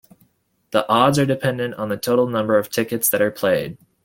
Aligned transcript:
The 0.71 0.83
odds 0.89 1.19
are 1.19 1.27
dependent 1.27 1.75
on 1.75 1.89
the 1.89 1.95
total 1.95 2.25
number 2.25 2.57
of 2.57 2.71
tickets 2.71 3.07
that 3.09 3.21
are 3.21 3.29
played. 3.29 3.77